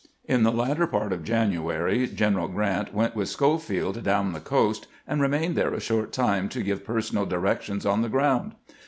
[0.25, 4.39] In the latter part of January, G eneral G rant went with Schofield down the
[4.39, 8.53] coast, and remained there a short time to give personal directions on the ground.